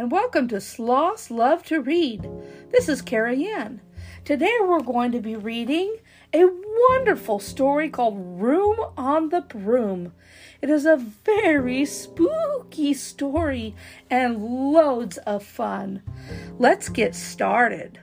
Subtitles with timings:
[0.00, 2.26] and welcome to Sloths Love to Read.
[2.70, 3.80] This is KeriAnne.
[4.24, 5.94] Today we're going to be reading
[6.32, 6.46] a
[6.88, 10.14] wonderful story called Room on the Broom.
[10.62, 13.74] It is a very spooky story
[14.08, 14.42] and
[14.72, 16.02] loads of fun.
[16.58, 18.00] Let's get started.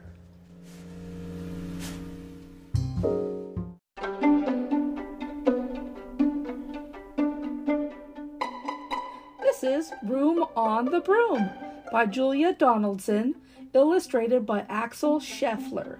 [9.41, 11.49] This is Room on the Broom
[11.91, 13.35] by Julia Donaldson,
[13.73, 15.97] illustrated by Axel Scheffler.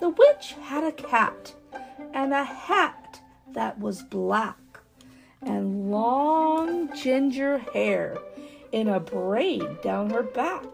[0.00, 1.54] The witch had a cat
[2.12, 3.20] and a hat
[3.52, 4.58] that was black
[5.42, 8.18] and long ginger hair
[8.72, 10.64] in a braid down her back.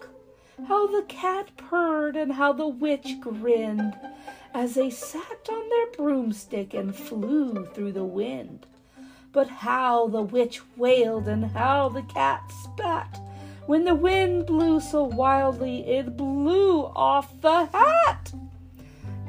[0.68, 3.96] How the cat purred and how the witch grinned
[4.52, 8.66] as they sat on their broomstick and flew through the wind.
[9.32, 13.20] But how the witch wailed and how the cat spat
[13.66, 18.32] when the wind blew so wildly it blew off the hat.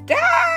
[0.05, 0.55] Down!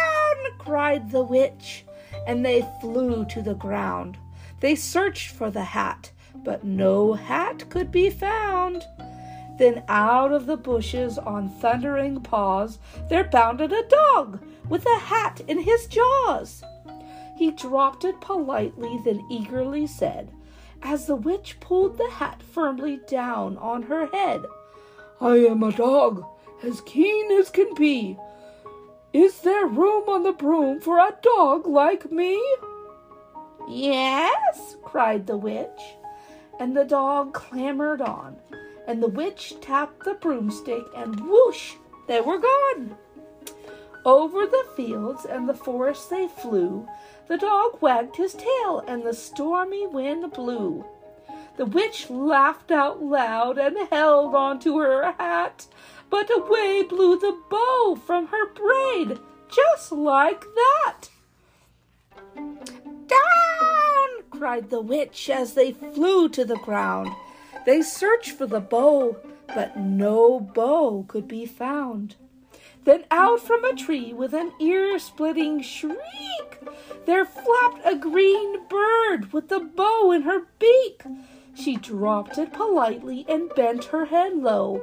[0.58, 1.84] cried the witch,
[2.26, 4.18] and they flew to the ground.
[4.60, 8.84] They searched for the hat, but no hat could be found.
[9.58, 15.40] Then out of the bushes on thundering paws there bounded a dog with a hat
[15.48, 16.62] in his jaws.
[17.36, 20.30] He dropped it politely, then eagerly said,
[20.82, 24.44] as the witch pulled the hat firmly down on her head,
[25.20, 26.24] I am a dog,
[26.62, 28.16] as keen as can be.
[29.12, 32.40] Is there room on the broom for a dog like me?
[33.68, 35.80] Yes, cried the witch,
[36.60, 38.36] and the dog clambered on,
[38.86, 41.74] and the witch tapped the broomstick, and whoosh,
[42.06, 42.96] they were gone.
[44.04, 46.88] Over the fields and the forest they flew.
[47.26, 50.84] The dog wagged his tail, and the stormy wind blew.
[51.56, 55.66] The witch laughed out loud and held on to her hat,
[56.08, 61.10] but away blew the bow from her braid, just like that.
[62.36, 64.22] Down!
[64.30, 67.10] cried the witch as they flew to the ground.
[67.66, 69.16] They searched for the bow,
[69.52, 72.14] but no bow could be found.
[72.84, 75.98] Then out from a tree with an ear splitting shriek,
[77.06, 81.02] there flapped a green bird with a bow in her beak.
[81.54, 84.82] She dropped it politely and bent her head low,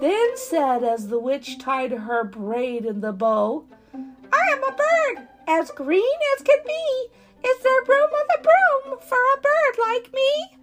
[0.00, 3.64] then said as the witch tied her braid in the bow,
[3.94, 7.06] I am a bird, as green as can be.
[7.46, 10.58] Is there room on the broom for a bird like me?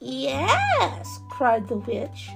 [0.00, 2.30] Yes, cried the witch.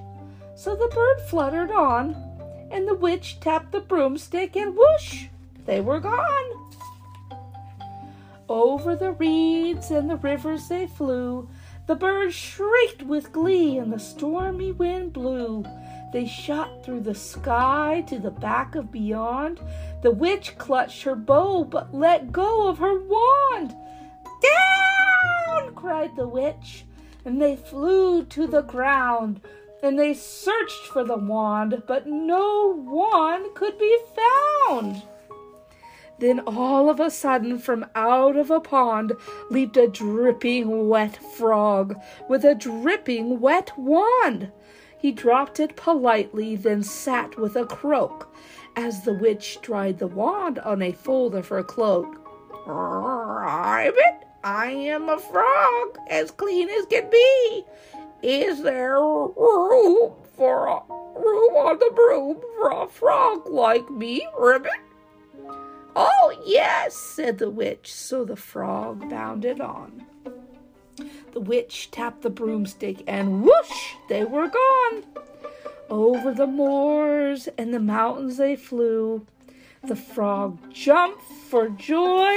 [0.57, 2.30] So the bird fluttered on,
[2.71, 5.27] and the witch tapped the broomstick, and whoosh,
[5.67, 6.71] they were gone.
[8.49, 11.49] Over the reeds and the rivers they flew.
[11.87, 15.65] The birds shrieked with glee, and the stormy wind blew.
[16.13, 19.61] They shot through the sky to the back of beyond.
[20.03, 23.75] The witch clutched her bow, but let go of her wand.
[24.43, 25.75] Down!
[25.75, 26.85] cried the witch,
[27.25, 29.41] and they flew to the ground.
[29.83, 35.03] And they searched for the wand, but no wand could be found.
[36.19, 39.13] Then all of a sudden, from out of a pond,
[39.49, 41.99] leaped a dripping wet frog
[42.29, 44.53] with a dripping wet wand.
[44.99, 48.31] He dropped it politely, then sat with a croak
[48.77, 52.17] as the witch dried the wand on a fold of her cloak.
[52.67, 57.65] Ribbit, I am a frog, as clean as can be.
[58.23, 60.81] Is there room for a
[61.19, 64.73] room on the broom for a frog like me, Ribbit?
[65.97, 70.05] Oh, yes, said the witch, so the frog bounded on.
[71.33, 75.05] The witch tapped the broomstick, and whoosh, they were gone.
[75.89, 79.27] Over the moors and the mountains they flew.
[79.83, 82.37] The frog jumped for joy,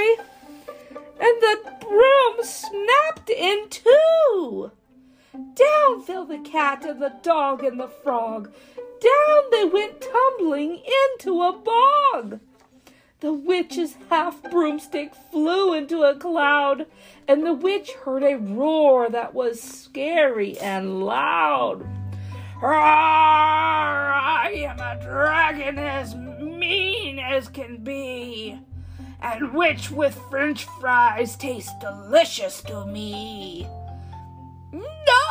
[1.20, 4.72] and the broom snapped in two.
[5.34, 8.52] Down fell the cat and the dog and the frog.
[8.76, 12.38] Down they went tumbling into a bog.
[13.18, 16.86] The witch's half broomstick flew into a cloud,
[17.26, 21.84] and the witch heard a roar that was scary and loud.
[22.62, 22.72] Roar!
[22.72, 28.60] I am a dragon as mean as can be,
[29.20, 33.66] and witch with french fries tastes delicious to me.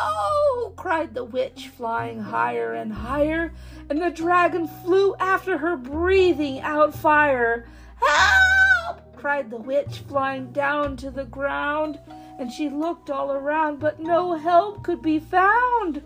[0.04, 0.70] No!
[0.76, 3.54] cried the witch, flying higher and higher,
[3.88, 7.66] and the dragon flew after her, breathing out fire.
[7.96, 9.16] Help!
[9.16, 11.98] cried the witch, flying down to the ground,
[12.38, 16.02] and she looked all around, but no help could be found.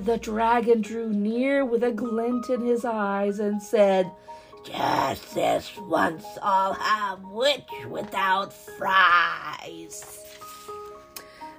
[0.00, 4.10] The dragon drew near with a glint in his eyes and said,
[4.64, 10.27] Just this once I'll have witch without fries.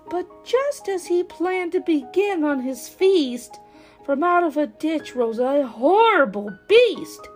[0.10, 3.60] But just as he planned to begin on his feast,
[4.06, 7.28] from out of a ditch rose a horrible beast.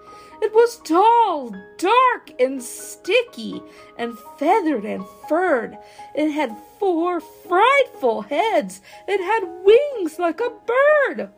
[0.41, 3.61] It was tall, dark, and sticky,
[3.97, 5.77] and feathered and furred.
[6.15, 8.81] It had four frightful heads.
[9.07, 11.29] It had wings like a bird.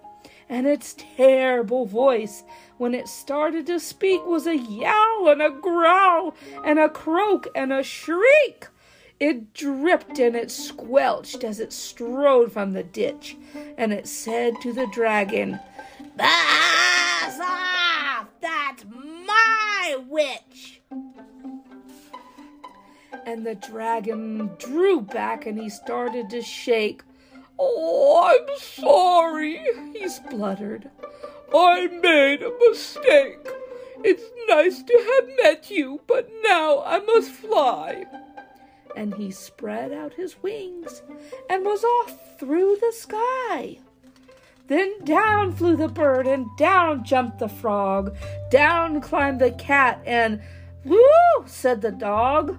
[0.48, 2.44] And its terrible voice,
[2.78, 6.34] when it started to speak, was a yowl and a growl
[6.64, 8.68] and a croak and a shriek.
[9.20, 13.38] It dripped and it squelched as it strode from the ditch,
[13.78, 15.60] and it said to the dragon,
[16.18, 18.28] Buzz off!
[18.42, 18.84] That's
[19.26, 20.82] my witch!
[23.26, 27.02] And the dragon drew back and he started to shake.
[27.58, 29.62] Oh, I'm sorry,
[29.94, 30.90] he spluttered.
[31.54, 33.48] I made a mistake.
[34.04, 38.06] It's nice to have met you, but now I must fly.
[38.96, 41.02] And he spread out his wings
[41.50, 43.80] and was off through the sky.
[44.68, 48.16] Then down flew the bird, and down jumped the frog.
[48.50, 50.42] Down climbed the cat, and
[50.84, 51.00] woo,
[51.46, 52.58] said the dog.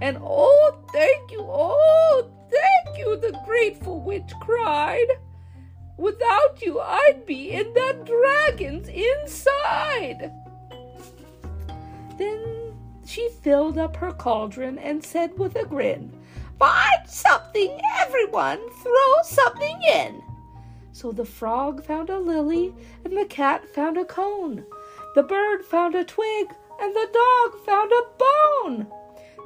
[0.00, 5.06] And oh, thank you, oh, thank you, the grateful witch cried.
[5.98, 10.32] Without you, I'd be in that dragon's inside.
[13.12, 16.18] She filled up her cauldron and said with a grin,
[16.58, 20.22] Find something, everyone, throw something in.
[20.92, 22.74] So the frog found a lily,
[23.04, 24.64] and the cat found a cone.
[25.14, 28.86] The bird found a twig, and the dog found a bone.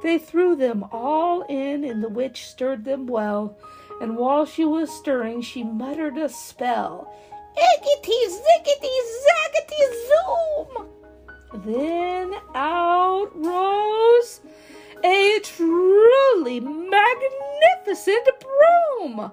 [0.01, 3.57] They threw them all in, and the witch stirred them well.
[3.99, 7.13] And while she was stirring, she muttered a spell.
[7.57, 10.87] Iggity, ziggity, zaggity, zoom!
[11.65, 14.41] Then out rose
[15.03, 19.31] a truly magnificent broom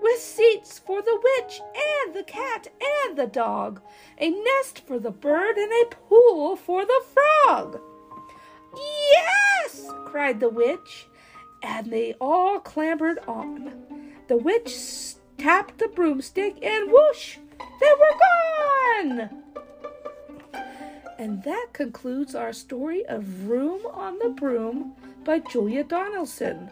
[0.00, 1.60] with seats for the witch
[2.04, 2.68] and the cat
[3.06, 3.80] and the dog,
[4.18, 7.80] a nest for the bird, and a pool for the frog.
[8.76, 9.90] Yes!
[10.04, 11.08] cried the witch,
[11.62, 14.12] and they all clambered on.
[14.28, 17.38] The witch tapped the broomstick, and whoosh!
[21.44, 24.94] That concludes our story of Room on the Broom
[25.24, 26.70] by Julia Donaldson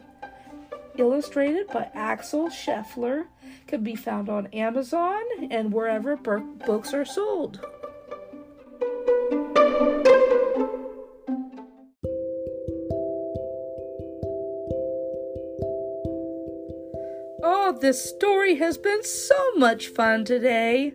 [0.99, 3.27] illustrated by Axel Scheffler,
[3.67, 7.61] can be found on Amazon and wherever books are sold.
[17.45, 20.93] Oh, this story has been so much fun today.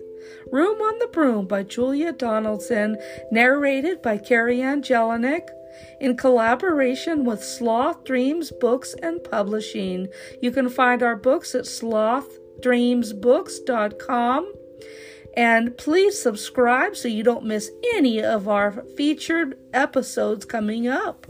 [0.52, 2.98] Room on the Broom by Julia Donaldson,
[3.32, 5.50] narrated by KeriAnne Jelinek,
[6.00, 10.08] in collaboration with Sloth Dreams Books and Publishing.
[10.42, 14.54] You can find our books at slothdreamsbooks.com.
[15.36, 21.28] And please subscribe so you don't miss any of our featured episodes coming up.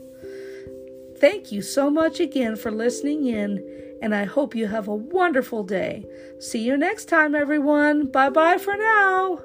[1.19, 5.63] Thank you so much again for listening in, and I hope you have a wonderful
[5.63, 6.05] day.
[6.39, 8.07] See you next time, everyone.
[8.07, 9.39] Bye bye for now.